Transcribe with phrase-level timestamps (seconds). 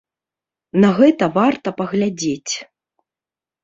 [0.85, 2.53] На гэта варта паглядзець.